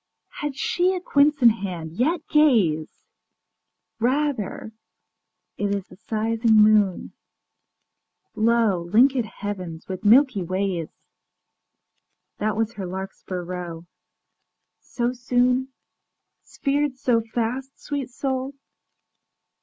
Had 0.41 0.55
she 0.57 0.95
a 0.95 0.99
quince 0.99 1.43
in 1.43 1.49
hand? 1.51 1.91
Yet 1.91 2.27
gaze: 2.27 3.05
Rather 3.99 4.71
it 5.57 5.75
is 5.75 5.89
the 5.89 5.95
sizing 5.95 6.55
moon. 6.55 7.13
Lo, 8.33 8.89
link├©d 8.91 9.25
heavens 9.25 9.87
with 9.87 10.03
milky 10.03 10.41
ways! 10.41 10.89
That 12.39 12.57
was 12.57 12.73
her 12.73 12.87
larkspur 12.87 13.43
row. 13.43 13.85
ŌĆöSo 14.81 15.15
soon? 15.17 15.73
Sphered 16.41 16.97
so 16.97 17.21
fast, 17.21 17.79
sweet 17.79 18.09
soul? 18.09 18.55